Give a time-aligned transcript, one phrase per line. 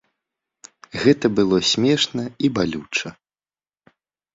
[1.03, 3.17] Гэта было смешна і балюча.